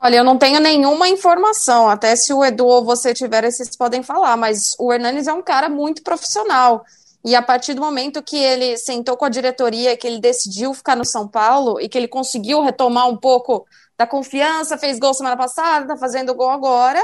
[0.00, 4.02] Olha, eu não tenho nenhuma informação, até se o Edu ou você tiver, vocês podem
[4.02, 6.82] falar, mas o Hernanes é um cara muito profissional.
[7.24, 10.96] E a partir do momento que ele sentou com a diretoria, que ele decidiu ficar
[10.96, 13.64] no São Paulo e que ele conseguiu retomar um pouco
[13.96, 16.98] da confiança, fez gol semana passada, tá fazendo gol agora,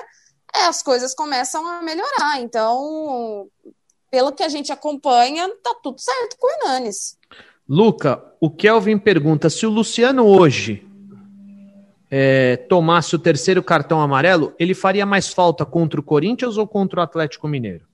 [0.55, 2.41] é, as coisas começam a melhorar.
[2.41, 3.47] Então,
[4.11, 7.17] pelo que a gente acompanha, tá tudo certo com o Hernanes.
[7.69, 10.85] Luca, o Kelvin pergunta se o Luciano hoje
[12.11, 17.01] é, tomasse o terceiro cartão amarelo, ele faria mais falta contra o Corinthians ou contra
[17.01, 17.87] o Atlético Mineiro?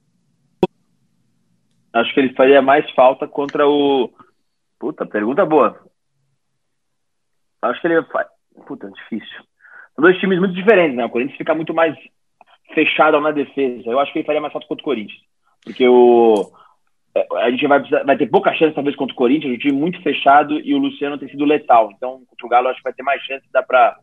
[1.94, 4.12] Acho que ele faria mais falta contra o.
[4.80, 5.80] Puta, pergunta boa.
[7.62, 8.04] Acho que ele
[8.66, 9.44] Puta, difícil.
[9.94, 11.04] São dois times muito diferentes, né?
[11.04, 11.96] O Corinthians fica muito mais
[12.74, 13.88] fechado na defesa.
[13.88, 15.20] Eu acho que ele faria mais falta contra o Corinthians.
[15.62, 16.50] Porque o.
[17.14, 19.78] É, a gente vai, precisar, vai ter pouca chance, talvez, contra o Corinthians, um time
[19.78, 21.92] muito fechado e o Luciano tem sido letal.
[21.92, 23.96] Então, contra o Galo, acho que vai ter mais chance, dá pra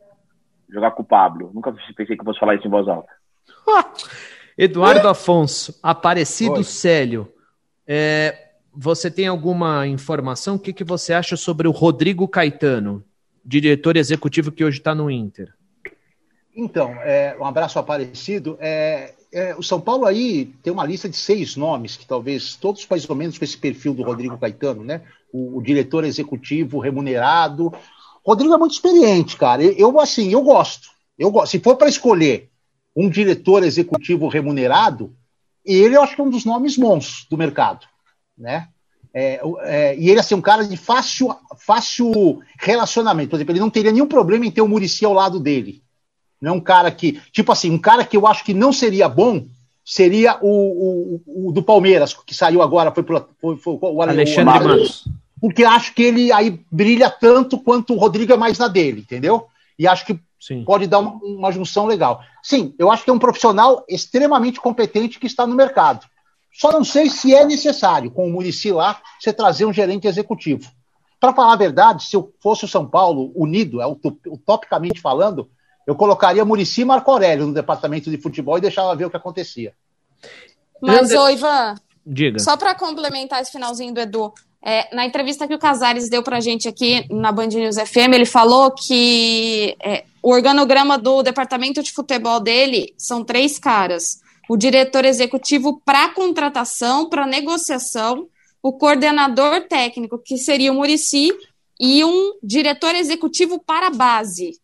[0.69, 1.51] jogar com o Pablo.
[1.53, 3.11] Nunca pensei que eu fosse falar isso em voz alta.
[4.57, 6.63] Eduardo Afonso, Aparecido Oi.
[6.63, 7.27] Célio.
[7.93, 10.55] É, você tem alguma informação?
[10.55, 13.03] O que, que você acha sobre o Rodrigo Caetano?
[13.43, 15.53] diretor executivo que hoje está no Inter?
[16.55, 18.57] Então, é, um abraço aparecido.
[18.61, 22.87] É, é, o São Paulo aí tem uma lista de seis nomes, que talvez todos
[22.89, 25.01] mais ou menos com esse perfil do Rodrigo Caetano, né?
[25.33, 27.73] O, o diretor executivo remunerado.
[28.25, 29.61] Rodrigo é muito experiente, cara.
[29.63, 30.91] Eu, eu assim, eu gosto.
[31.19, 31.51] Eu gosto.
[31.51, 32.49] Se for para escolher
[32.95, 35.13] um diretor executivo remunerado,
[35.65, 37.85] ele eu acho que é um dos nomes bons do mercado,
[38.37, 38.67] né?
[39.13, 43.31] É, é, e ele assim, um cara de fácil, fácil relacionamento.
[43.31, 45.83] Por exemplo, ele não teria nenhum problema em ter o Murici ao lado dele.
[46.41, 47.21] Não é um cara que.
[47.31, 49.45] Tipo assim, um cara que eu acho que não seria bom
[49.83, 54.41] seria o, o, o do Palmeiras, que saiu agora, foi, pro, foi, foi o Alexandre
[54.41, 55.07] o Matos.
[55.39, 59.47] Porque acho que ele aí brilha tanto quanto o Rodrigo é mais na dele, entendeu?
[59.81, 60.63] E acho que Sim.
[60.63, 62.21] pode dar uma, uma junção legal.
[62.43, 66.05] Sim, eu acho que é um profissional extremamente competente que está no mercado.
[66.53, 70.69] Só não sei se é necessário, com o Murici lá, você trazer um gerente executivo.
[71.19, 75.49] Para falar a verdade, se eu fosse o São Paulo unido, é utopicamente falando,
[75.87, 79.17] eu colocaria Murici e Marco Aurélio no departamento de futebol e deixava ver o que
[79.17, 79.73] acontecia.
[80.79, 81.73] Mas, ô Ivan,
[82.05, 82.37] Diga.
[82.37, 84.31] só para complementar esse finalzinho do Edu,
[84.63, 88.13] é, na entrevista que o Casares deu para a gente aqui na Band News FM,
[88.13, 94.57] ele falou que é, o organograma do departamento de futebol dele são três caras o
[94.57, 98.27] diretor executivo para contratação, para negociação,
[98.61, 101.31] o coordenador técnico, que seria o Murici,
[101.79, 104.59] e um diretor executivo para base.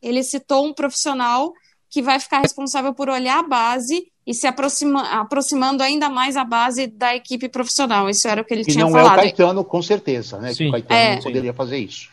[0.00, 1.52] Ele citou um profissional
[1.90, 6.44] que vai ficar responsável por olhar a base e se aproxima, aproximando ainda mais a
[6.44, 8.10] base da equipe profissional.
[8.10, 9.14] Isso era o que ele que tinha não falado.
[9.14, 10.52] é o Caetano, com certeza, né?
[10.52, 10.64] Sim.
[10.64, 11.14] Que o Caetano É.
[11.16, 12.10] não poderia fazer isso.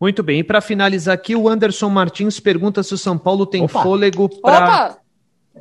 [0.00, 3.64] Muito bem, e para finalizar aqui, o Anderson Martins pergunta se o São Paulo tem
[3.64, 3.82] Opa.
[3.82, 4.64] fôlego para.
[4.90, 4.98] Opa,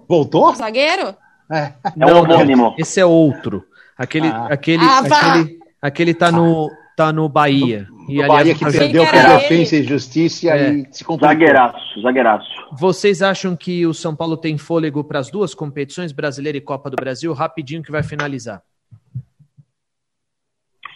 [0.07, 0.53] Voltou?
[0.53, 1.15] zagueiro?
[1.51, 1.73] É.
[1.99, 2.75] É um homônimo.
[2.77, 3.63] Esse é outro.
[3.97, 4.47] Aquele, Ah.
[4.51, 7.87] aquele, Ah, aquele, aquele tá no, tá no Bahia.
[8.07, 10.73] E, o aliás, Bahia que perdeu por ofensa e justiça É.
[10.73, 11.33] e se complicou.
[11.33, 12.49] Zagueiraço, zagueiraço.
[12.73, 16.89] Vocês acham que o São Paulo tem fôlego para as duas competições, Brasileira e Copa
[16.89, 17.33] do Brasil?
[17.33, 18.61] Rapidinho que vai finalizar.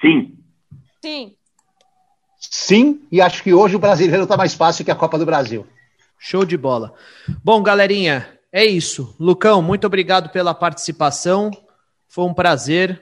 [0.01, 0.36] Sim.
[1.03, 1.36] Sim.
[2.39, 5.68] Sim, e acho que hoje o brasileiro está mais fácil que a Copa do Brasil.
[6.18, 6.93] Show de bola.
[7.43, 9.16] Bom, galerinha, é isso.
[9.20, 11.51] Lucão, muito obrigado pela participação.
[12.07, 13.01] Foi um prazer.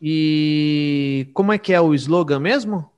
[0.00, 2.90] E como é que é o slogan mesmo?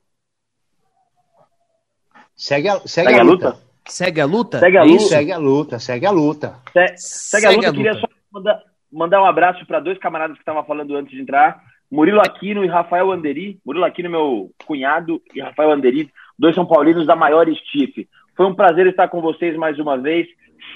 [2.35, 3.47] Segue a, segue Segue a luta.
[3.49, 3.59] luta?
[3.87, 4.59] Segue a luta?
[4.59, 4.95] Segue a É luta.
[4.97, 5.09] isso?
[5.09, 6.55] Segue a luta, segue a luta.
[6.73, 8.07] Se- Segue a luta, Segue a eu queria luta.
[8.07, 8.61] só mandar,
[8.91, 11.61] mandar um abraço para dois camaradas que estavam falando antes de entrar.
[11.91, 13.59] Murilo Aquino e Rafael Anderi.
[13.65, 18.07] Murilo Aquino, meu cunhado, e Rafael Anderi, dois São Paulinos da maior estife.
[18.35, 20.27] Foi um prazer estar com vocês mais uma vez.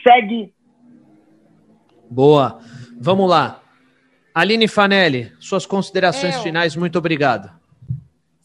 [0.08, 0.54] Segue
[2.10, 2.60] Boa.
[3.00, 3.62] Vamos lá.
[4.34, 6.42] Aline Fanelli, suas considerações Eu.
[6.44, 7.52] finais, muito obrigado.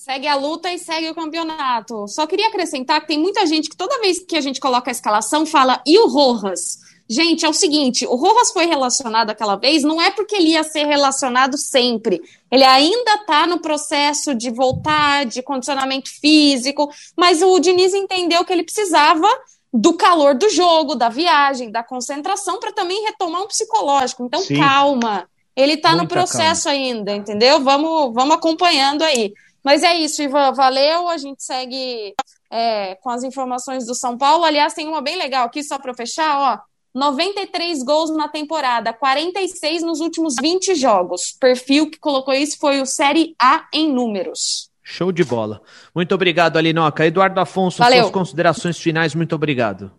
[0.05, 2.07] Segue a luta e segue o campeonato.
[2.09, 4.93] Só queria acrescentar que tem muita gente que toda vez que a gente coloca a
[4.93, 6.81] escalação fala, e o Rojas?
[7.09, 10.63] Gente, é o seguinte, o Rojas foi relacionado aquela vez, não é porque ele ia
[10.63, 12.21] ser relacionado sempre.
[12.51, 18.53] Ele ainda está no processo de voltar, de condicionamento físico, mas o Diniz entendeu que
[18.53, 19.27] ele precisava
[19.73, 24.27] do calor do jogo, da viagem, da concentração, para também retomar um psicológico.
[24.27, 24.59] Então, Sim.
[24.59, 25.27] calma.
[25.57, 27.61] Ele está no processo ainda, entendeu?
[27.61, 29.33] Vamos, vamos acompanhando aí.
[29.65, 30.53] Mas é isso, Ivan.
[30.53, 31.09] Valeu.
[31.09, 32.15] A gente segue
[32.51, 34.45] é, com as informações do São Paulo.
[34.45, 36.75] Aliás, tem uma bem legal aqui, só para fechar, ó.
[36.95, 41.33] 93 gols na temporada, 46 nos últimos 20 jogos.
[41.41, 44.71] Perfil que colocou isso foi o Série A em números.
[44.81, 45.61] Show de bola.
[45.93, 47.05] Muito obrigado, Alinoca.
[47.05, 48.03] Eduardo Afonso, Valeu.
[48.03, 49.91] suas considerações finais, muito obrigado.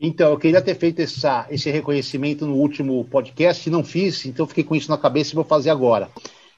[0.00, 4.64] Então, eu queria ter feito essa, esse reconhecimento no último podcast, não fiz, então fiquei
[4.64, 6.10] com isso na cabeça e vou fazer agora.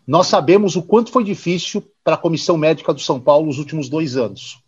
[0.07, 3.89] Nós sabemos o quanto foi difícil para a Comissão Médica do São Paulo nos últimos
[3.89, 4.59] dois anos,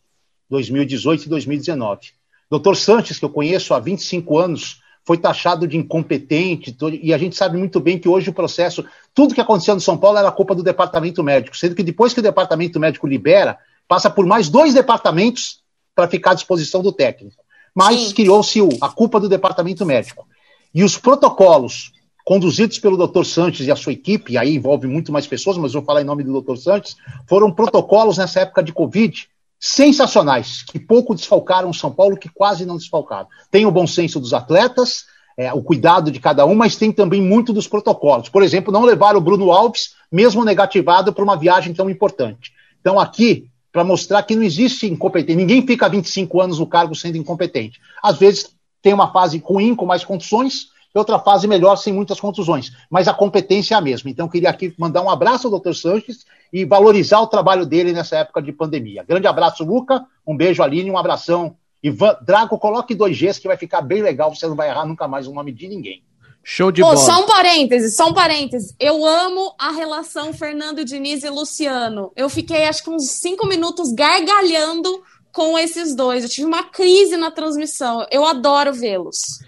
[0.51, 2.09] 2018 e 2019.
[2.51, 7.37] Doutor Sanches, que eu conheço há 25 anos, foi taxado de incompetente, e a gente
[7.37, 8.85] sabe muito bem que hoje o processo,
[9.15, 12.21] tudo que aconteceu no São Paulo era culpa do departamento médico, sendo que depois que
[12.21, 15.63] o departamento médico libera, passa por mais dois departamentos
[15.95, 17.43] para ficar à disposição do técnico.
[17.75, 20.27] Mas criou-se a culpa do departamento médico.
[20.75, 21.93] E os protocolos
[22.29, 23.25] conduzidos pelo Dr.
[23.25, 26.05] Sanches e a sua equipe, e aí envolve muito mais pessoas, mas vou falar em
[26.05, 26.59] nome do Dr.
[26.59, 26.95] Sanches,
[27.27, 29.27] foram protocolos nessa época de Covid
[29.59, 33.29] sensacionais, que pouco desfalcaram o São Paulo, que quase não desfalcaram.
[33.51, 35.07] Tem o bom senso dos atletas,
[35.39, 38.29] é, o cuidado de cada um, mas tem também muito dos protocolos.
[38.29, 42.53] Por exemplo, não levar o Bruno Alves, mesmo negativado, para uma viagem tão importante.
[42.79, 47.17] Então, aqui, para mostrar que não existe incompetência, ninguém fica 25 anos no cargo sendo
[47.17, 47.81] incompetente.
[48.03, 48.51] Às vezes
[48.83, 52.73] tem uma fase ruim, com mais condições, outra fase melhor, sem muitas contusões.
[52.91, 54.11] Mas a competência é a mesma.
[54.11, 55.75] Então, eu queria aqui mandar um abraço ao Dr.
[55.75, 59.05] Sanches e valorizar o trabalho dele nessa época de pandemia.
[59.07, 60.05] Grande abraço, Luca.
[60.27, 61.57] Um beijo, Aline, um abração.
[61.83, 64.35] Ivan, Drago, coloque dois Gs que vai ficar bem legal.
[64.35, 66.03] Você não vai errar nunca mais o nome de ninguém.
[66.43, 67.05] Show de Pô, bola.
[67.05, 68.75] só um parêntese, só um parêntese.
[68.81, 72.11] Eu amo a relação Fernando Diniz e Luciano.
[72.17, 76.25] Eu fiquei, acho que uns cinco minutos gargalhando com esses dois.
[76.25, 78.07] Eu tive uma crise na transmissão.
[78.11, 79.41] Eu adoro vê-los.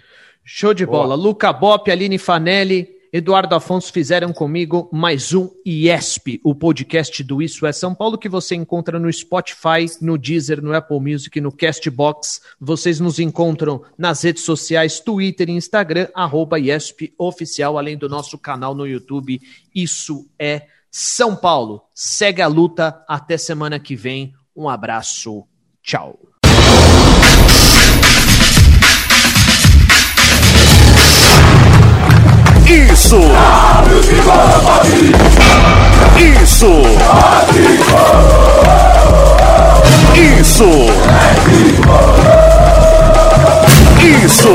[0.53, 1.03] Show de Boa.
[1.03, 1.15] bola.
[1.15, 7.65] Luca Bop, Aline Fanelli, Eduardo Afonso fizeram comigo mais um IESP, o podcast do Isso
[7.65, 12.41] é São Paulo, que você encontra no Spotify, no Deezer, no Apple Music, no Castbox.
[12.59, 18.37] Vocês nos encontram nas redes sociais, Twitter e Instagram, arroba IESP Oficial, além do nosso
[18.37, 19.39] canal no YouTube,
[19.73, 21.81] Isso é São Paulo.
[21.95, 24.33] Segue a luta, até semana que vem.
[24.53, 25.45] Um abraço,
[25.81, 26.30] tchau.
[32.71, 33.19] Isso!
[36.17, 36.81] Isso!
[40.15, 40.63] Isso!
[43.99, 44.53] Isso!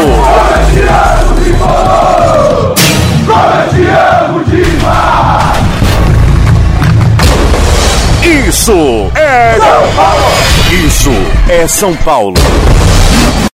[8.23, 9.59] Isso é!
[10.73, 11.11] Isso
[11.51, 12.33] é São Paulo!